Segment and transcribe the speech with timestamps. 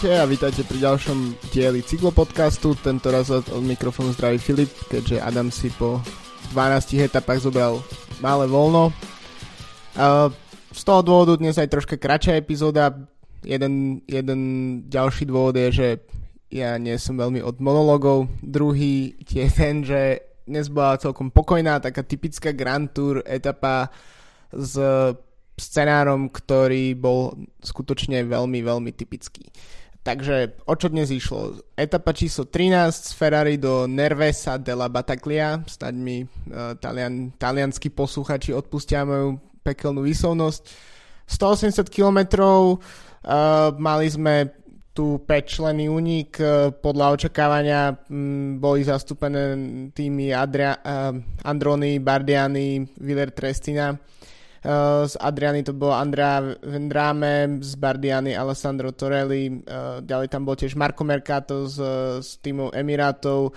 [0.00, 1.18] Čaute a vítajte pri ďalšom
[1.52, 2.72] dieli cyklopodcastu.
[2.72, 6.00] Tento raz od, mikrofónu zdraví Filip, keďže Adam si po
[6.56, 7.84] 12 etapách zobral
[8.24, 8.96] malé voľno.
[10.72, 12.96] Z toho dôvodu dnes aj troška kratšia epizóda.
[13.44, 14.40] Jeden, jeden
[14.88, 15.88] ďalší dôvod je, že
[16.48, 18.24] ja nie som veľmi od monologov.
[18.40, 23.92] Druhý je ten, že dnes bola celkom pokojná, taká typická Grand Tour etapa
[24.48, 24.80] s
[25.60, 29.44] scenárom, ktorý bol skutočne veľmi, veľmi typický.
[30.00, 31.60] Takže o čo dnes išlo?
[31.76, 35.60] Etapa číslo 13 z Ferrari do Nervesa della Battaglia.
[35.68, 40.62] Snaď mi uh, talian, talianskí posluchači odpustia moju pekelnú výslovnosť.
[41.28, 44.48] 180 km, uh, mali sme
[44.96, 49.52] tu 5 členy únik, uh, podľa očakávania um, boli zastúpené
[49.92, 51.12] týmy Adria, uh,
[51.44, 54.20] Androni, Bardiani, Viller Trestina Uh,
[55.06, 60.76] z Adriany to bolo Andrea Vendrame, z Bardiany Alessandro Torelli, uh, ďalej tam bol tiež
[60.76, 61.80] Marco Mercato z,
[62.20, 63.56] z týmu Emirátov,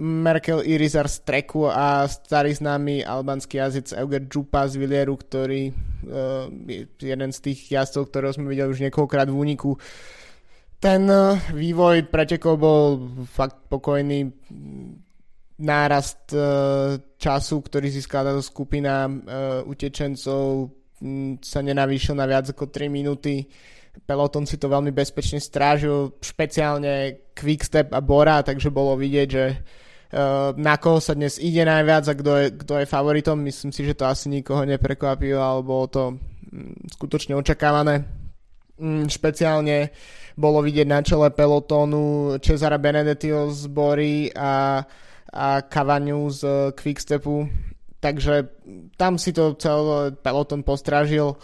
[0.00, 5.76] Merkel Irizar z Treku a starý známy albanský jazyc Euger Džupa z Vilieru, ktorý
[6.08, 9.76] uh, je jeden z tých jazdcov, ktorého sme videli už niekoľkokrát v úniku.
[10.80, 11.04] Ten
[11.52, 12.84] vývoj pretekov bol
[13.28, 14.32] fakt pokojný
[15.60, 20.72] nárast uh, času, ktorý získala táto skupina uh, utečencov
[21.40, 23.48] sa nenavýšil na viac ako 3 minúty.
[24.04, 30.52] Peloton si to veľmi bezpečne strážil, špeciálne Quickstep a Bora, takže bolo vidieť, že uh,
[30.56, 33.36] na koho sa dnes ide najviac a kto je, kto je favoritom.
[33.40, 36.02] Myslím si, že to asi nikoho neprekvapilo, alebo bolo to
[36.96, 38.04] skutočne očakávané.
[38.80, 39.92] Um, špeciálne
[40.40, 44.80] bolo vidieť na čele pelotónu Cesara Benedettiho z Bory a
[45.32, 47.48] a Kavaniu z eh, Quickstepu.
[48.00, 48.48] Takže
[48.96, 51.36] tam si to celý peloton postrážil.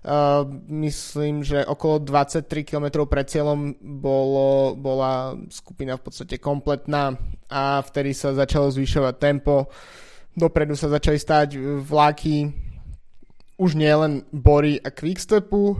[0.00, 7.20] Uh, myslím, že okolo 23 km pred cieľom bolo, bola skupina v podstate kompletná
[7.52, 9.68] a vtedy sa začalo zvyšovať tempo.
[10.32, 12.48] Dopredu sa začali stáť vlaky
[13.60, 15.76] už nie len Bory a Quickstepu,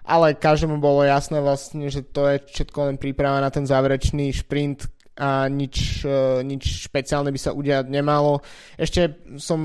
[0.00, 4.88] ale každému bolo jasné vlastne, že to je všetko len príprava na ten záverečný šprint,
[5.12, 8.40] a nič, e, nič špeciálne by sa udiať nemalo.
[8.80, 9.60] Ešte som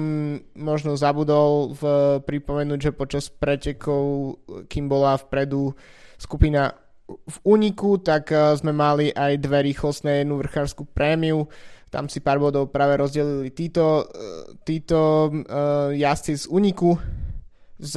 [0.60, 1.84] možno zabudol v,
[2.20, 4.36] pripomenúť, že počas pretekov,
[4.68, 5.72] kým bola vpredu
[6.20, 6.76] skupina
[7.08, 11.48] v úniku, tak e, sme mali aj dve rýchlostné jednu vrchárskú prémiu.
[11.88, 15.32] Tam si pár bodov práve rozdelili títo, e, títo
[15.96, 17.00] jazdci z úniku
[17.78, 17.94] s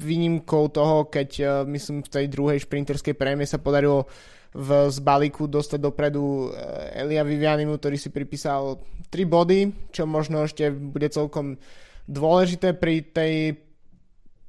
[0.00, 4.08] výnimkou toho, keď uh, myslím v tej druhej šprinterskej prémie sa podarilo
[4.54, 8.80] v, z balíku dostať dopredu eh, Elia Vivianimu, ktorý si pripísal
[9.12, 9.60] 3 body,
[9.92, 11.60] čo možno ešte bude celkom
[12.08, 13.34] dôležité pri tej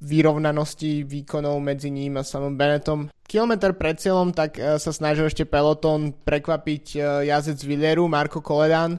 [0.00, 3.12] vyrovnanosti výkonov medzi ním a samom Benetom.
[3.28, 6.84] Kilometr pred cieľom tak eh, sa snažil ešte peloton prekvapiť
[7.28, 8.96] jazec Villeru, Marko Koledan,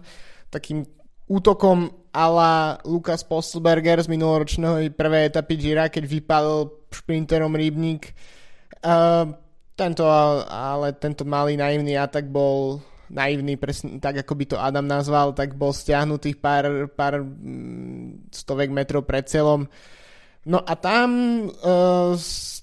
[0.54, 0.86] takým
[1.32, 8.12] útokom ala Lukas Postelberger z minuloročného prvej etapy Gira, keď vypálil šprinterom Rybník.
[8.84, 9.32] Uh,
[9.80, 10.04] tento,
[10.52, 15.56] ale tento malý naivný atak bol naivný, presne tak ako by to Adam nazval, tak
[15.56, 19.72] bol stiahnutých pár, pár mm, stovek metrov pred celom.
[20.44, 21.10] No a tam
[21.48, 22.12] uh,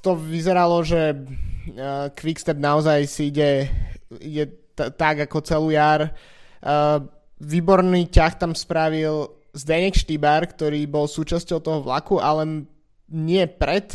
[0.05, 3.73] to vyzeralo, že uh, Quickstep naozaj si ide,
[4.21, 4.45] ide
[4.77, 6.13] t- tak ako celú jar.
[6.59, 12.69] Uh, výborný ťah tam spravil Zdenek Štýbar, ktorý bol súčasťou toho vlaku, ale
[13.09, 13.91] nie pred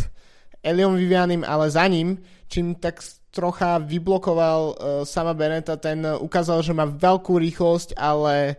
[0.66, 2.18] Eliom Vivianim, ale za ním,
[2.50, 8.56] čím tak trocha vyblokoval uh, sama Beneta, ten ukázal, že má veľkú rýchlosť, ale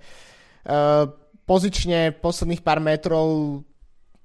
[0.66, 1.06] uh,
[1.46, 3.60] pozične posledných pár metrov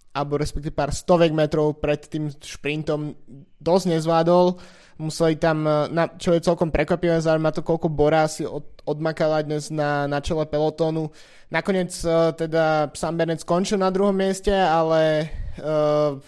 [0.09, 3.13] alebo respektíve pár stovek metrov pred tým šprintom
[3.61, 4.57] dosť nezvládol.
[4.99, 9.71] Museli tam, na, čo je celkom prekvapivé, zaujímavé to, koľko Bora si od, odmakala dnes
[9.71, 11.07] na, na čele pelotónu.
[11.47, 15.31] Nakoniec uh, teda Sam Bennett skončil na druhom mieste, ale
[15.63, 16.19] uh,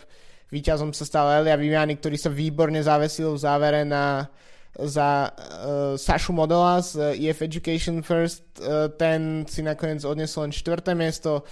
[0.51, 4.31] Výťazom sa stal Elia Viviani, ktorý sa výborne zavesil v závere na,
[4.79, 8.59] za uh, Sašu Modela z EF Education First.
[8.59, 11.43] Uh, ten si nakoniec odnesol len čtvrté miesto.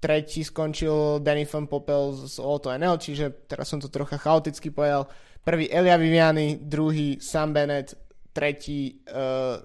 [0.00, 5.04] Tretí skončil Danny Van Popel z Auto NL, čiže teraz som to trocha chaoticky povedal.
[5.44, 7.92] Prvý Elia Viviani, druhý Sam Bennett,
[8.32, 9.60] tretí uh,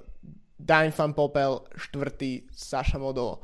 [0.60, 3.40] Danny Van Popel, štvrtý Saša Modelo.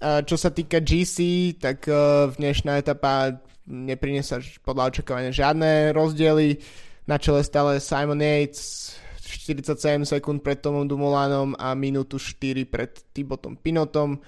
[0.00, 1.16] Uh, čo sa týka GC,
[1.60, 6.60] tak uh, v dnešná etapa neprinesla podľa očakávania žiadne rozdiely.
[7.04, 8.96] Na čele stále Simon Yates
[9.44, 14.20] 47 sekúnd pred Tomom Dumolanom a minútu 4 pred Tibotom Pinotom.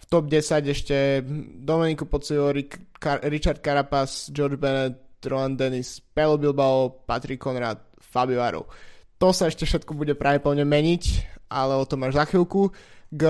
[0.00, 0.96] V top 10 ešte
[1.60, 8.64] Domenico Pocio, Richard Carapaz, George Bennett, Roland Dennis, Pelo Bilbao, Patrick Conrad, Fabio Aro.
[9.20, 11.02] to sa ešte všetko bude pravdepodobne meniť,
[11.52, 12.72] ale o tom až za chvíľku.
[13.12, 13.24] K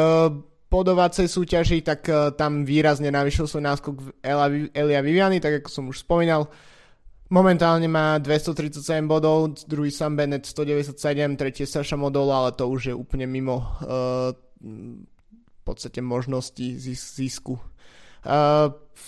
[0.70, 4.22] podovacej súťaži, tak uh, tam výrazne navyšil svoj náskok
[4.70, 6.46] Elia Viviani, tak ako som už spomínal.
[7.30, 10.94] Momentálne má 237 bodov, druhý Sam Bennett 197,
[11.38, 14.30] tretí Saša Modolo, ale to už je úplne mimo uh,
[15.70, 16.66] podstate možnosti
[16.98, 17.56] zisku.
[18.20, 19.04] V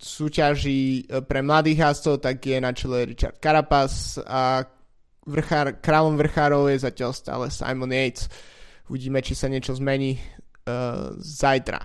[0.00, 4.64] súťaži pre mladých jazdcov tak je na čele Richard Carapaz a
[5.28, 8.26] vrchár, kráľom vrchárov je zatiaľ stále Simon Yates.
[8.90, 11.84] Uvidíme, či sa niečo zmení uh, zajtra.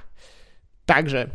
[0.85, 1.29] Takže,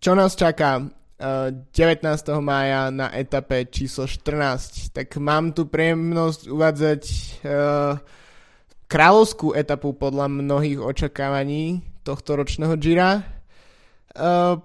[0.00, 0.88] čo nás čaká uh,
[1.20, 2.04] eh, 19.
[2.40, 4.92] mája na etape číslo 14?
[4.92, 7.02] Tak mám tu príjemnosť uvádzať
[7.44, 7.96] uh,
[8.92, 13.24] kráľovskú etapu podľa mnohých očakávaní tohto ročného Gira.
[14.12, 14.60] Uh,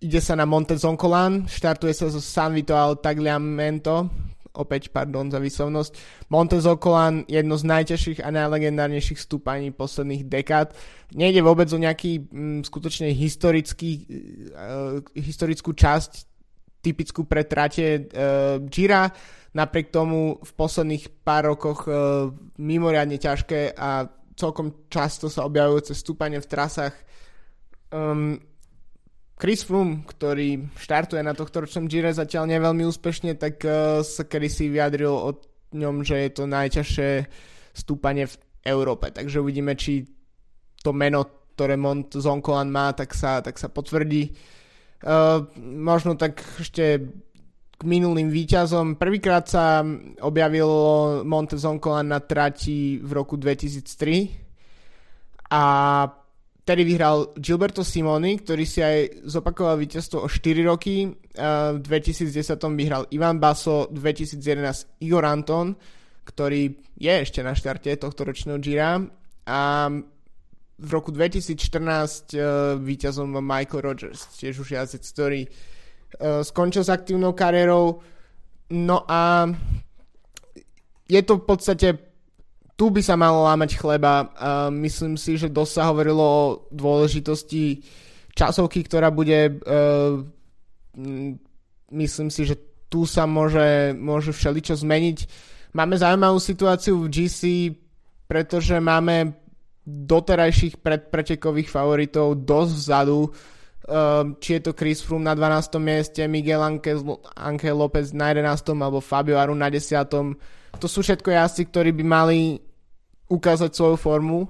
[0.00, 4.08] ide sa na Monte Zoncolan, štartuje sa zo San Vito al Tagliamento,
[4.56, 5.92] opäť pardon za výslovnosť.
[6.32, 10.72] Montezokolan, jedno z najťažších a najlegendárnejších stúpaní posledných dekád.
[11.12, 14.08] Nejde vôbec o nejaký mm, skutočne historický,
[14.56, 16.33] uh, historickú časť
[16.84, 19.08] typickú pre trate uh, Gira.
[19.56, 22.28] Napriek tomu v posledných pár rokoch uh,
[22.60, 24.04] mimoriadne ťažké a
[24.36, 26.94] celkom často sa objavujúce stúpanie v trasách
[27.94, 28.36] um,
[29.34, 34.28] Chris Froome, ktorý štartuje na tohto ročnom Gire zatiaľ nie veľmi úspešne, tak uh, sa
[34.28, 35.30] kedy si vyjadril o
[35.74, 37.10] ňom, že je to najťažšie
[37.74, 39.10] stúpanie v Európe.
[39.10, 40.06] Takže uvidíme, či
[40.82, 44.34] to meno, ktoré Mont Zonkolan má, tak sa, tak sa potvrdí.
[45.04, 47.04] Uh, možno tak ešte
[47.74, 48.96] k minulým výťazom.
[48.96, 49.84] Prvýkrát sa
[50.24, 55.62] objavilo Monte Zonkolan na trati v roku 2003 a
[56.64, 61.12] Tedy vyhral Gilberto Simoni, ktorý si aj zopakoval víťazstvo o 4 roky.
[61.12, 62.32] V 2010
[62.72, 65.76] vyhral Ivan Baso, 2011 Igor Anton,
[66.24, 68.96] ktorý je ešte na štarte tohto ročného Gira.
[69.44, 69.92] A
[70.78, 72.38] v roku 2014 e,
[72.82, 75.48] víťazom Michael Rogers, tiež už jazdec, ktorý e,
[76.42, 78.02] skončil s aktívnou kariérou.
[78.74, 79.48] No a
[81.06, 81.88] je to v podstate
[82.74, 84.26] tu by sa malo lámať chleba.
[84.34, 87.86] Uh, myslím si, že dosť sa hovorilo o dôležitosti
[88.34, 89.62] časovky, ktorá bude...
[89.62, 90.26] Uh,
[91.94, 92.58] myslím si, že
[92.90, 95.18] tu sa môže, môže všeličo zmeniť.
[95.74, 97.40] Máme zaujímavú situáciu v GC,
[98.26, 99.38] pretože máme
[99.84, 103.20] doterajších predpretekových favoritov dosť vzadu.
[103.84, 105.76] Uh, či je to Chris Froome na 12.
[105.76, 108.72] mieste, Miguel Angel López na 11.
[108.80, 110.08] alebo Fabio Aru na 10
[110.78, 112.58] to sú všetko jazdci, ktorí by mali
[113.30, 114.40] ukázať svoju formu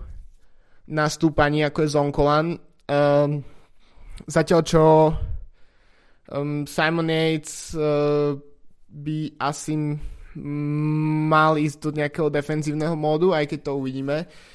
[0.88, 2.46] na stúpaní, ako je Zonkolan.
[2.84, 3.40] Um,
[4.28, 4.84] zatiaľ čo
[6.32, 8.36] um, Simon Yates uh,
[8.88, 9.74] by asi
[10.36, 14.24] mal ísť do nejakého defenzívneho módu, aj keď to uvidíme.
[14.24, 14.53] Uh,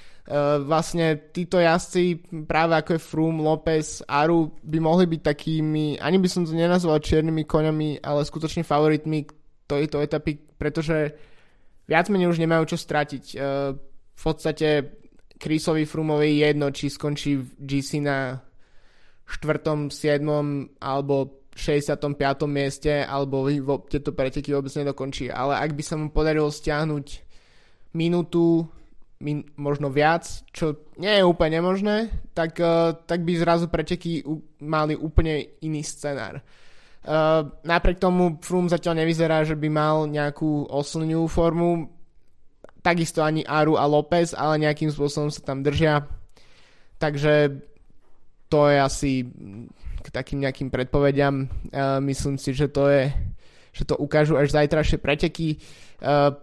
[0.61, 6.27] vlastne títo jazdci, práve ako je Froome, Lopez, Aru, by mohli byť takými, ani by
[6.29, 9.25] som to nenazval čiernymi koňami, ale skutočne favoritmi
[9.65, 11.17] tejto etapy, pretože
[11.89, 13.25] viac menej už nemajú čo stratiť.
[13.33, 13.73] Uh,
[14.13, 14.99] v podstate
[15.39, 18.37] Chrisovi Frumovi jedno, či skončí v GC na
[19.25, 20.77] 4., 7.
[20.77, 22.45] alebo 65.
[22.45, 23.49] mieste, alebo
[23.89, 25.33] tieto preteky vôbec nedokončí.
[25.33, 27.07] Ale ak by sa mu podarilo stiahnuť
[27.97, 28.78] minútu, min,
[29.59, 30.23] možno viac,
[30.55, 34.23] čo nie je úplne nemožné, tak, uh, tak by zrazu preteky
[34.63, 36.39] mali úplne iný scenár.
[37.03, 41.91] Uh, napriek tomu Froome zatiaľ nevyzerá, že by mal nejakú oslňovú formu.
[42.79, 46.07] Takisto ani Aru a López, ale nejakým spôsobom sa tam držia.
[46.95, 47.59] Takže
[48.47, 49.11] to je asi
[49.99, 51.51] k takým nejakým predpovediam.
[51.75, 53.11] Uh, myslím si, že to je
[53.69, 55.61] že to ukážu až zajtrajšie preteky.
[56.01, 56.33] Uh,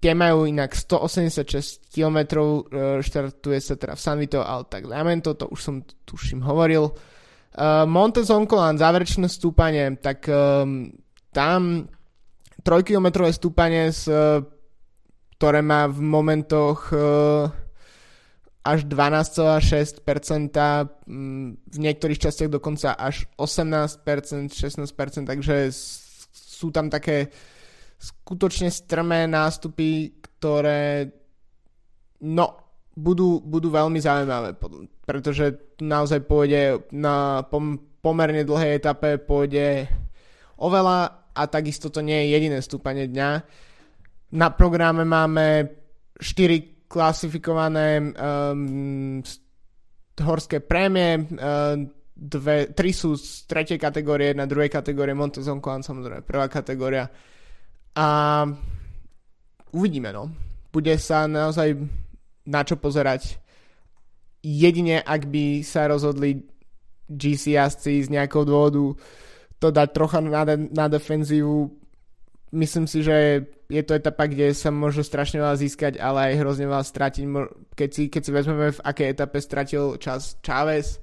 [0.00, 5.46] tie majú inak 186 km, uh, štartuje sa teda v San Vito al Tagliamento, to
[5.52, 6.88] už som tuším hovoril.
[7.50, 10.88] Uh, Monte Zoncolan, záverečné stúpanie, tak um,
[11.30, 11.84] tam
[12.64, 14.10] 3-kilometrové stúpanie, z,
[15.40, 16.92] ktoré má v momentoch
[18.60, 20.04] až 12,6%,
[21.08, 24.04] um, v niektorých častiach dokonca až 18%,
[24.52, 25.72] 16%, takže
[26.30, 27.32] sú tam také
[28.00, 31.12] skutočne strmé nástupy, ktoré
[32.24, 32.46] no,
[32.96, 34.56] budú, budú veľmi zaujímavé,
[35.04, 39.84] pretože naozaj pôjde na pom- pomerne dlhej etape pôjde
[40.56, 43.30] oveľa a takisto to nie je jediné stúpanie dňa.
[44.40, 45.68] Na programe máme
[46.16, 49.20] 4 klasifikované um,
[50.20, 51.86] horské prémie, um,
[52.20, 57.08] dve, tri sú z tretej kategórie, na druhej kategórie Montezonko, samozrejme prvá kategória.
[57.96, 58.46] A
[59.74, 60.30] uvidíme, no.
[60.70, 61.74] Bude sa naozaj
[62.46, 63.38] na čo pozerať.
[64.40, 66.46] Jedine, ak by sa rozhodli
[67.10, 68.94] GC jazdci z nejakého dôvodu
[69.60, 71.68] to dať trocha na, na defenzívu.
[72.50, 76.66] Myslím si, že je to etapa, kde sa môže strašne veľa získať, ale aj hrozne
[76.66, 77.24] veľa stratiť.
[77.76, 80.98] Keď si, keď si vezmeme, v akej etape stratil čas Chávez,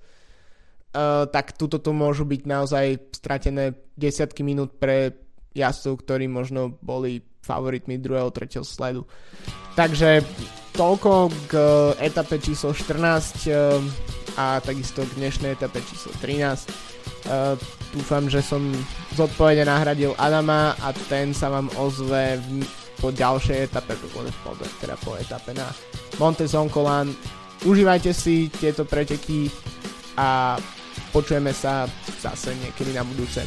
[0.91, 5.26] uh, tak tuto tu môžu byť naozaj stratené desiatky minút pre
[5.57, 9.07] jazdcov, ktorí možno boli favoritmi druhého, tretieho sledu.
[9.73, 10.21] Takže
[10.77, 11.53] toľko k
[12.03, 13.81] etape číslo 14 uh,
[14.37, 16.69] a takisto k dnešnej etape číslo 13.
[17.27, 17.57] Uh,
[17.95, 18.61] dúfam, že som
[19.17, 22.61] zodpovedne nahradil Adama a ten sa vám ozve v,
[23.01, 24.21] po ďalšej etape, po,
[24.81, 25.65] teda po etape na
[26.21, 27.09] Montezoncolan.
[27.65, 29.49] Užívajte si tieto preteky
[30.17, 30.61] a
[31.09, 31.89] počujeme sa
[32.21, 33.41] zase niekedy na budúce.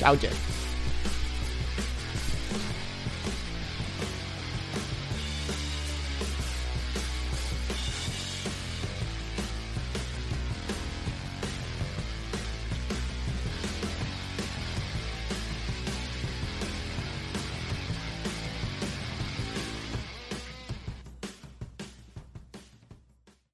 [0.00, 0.59] Čaute.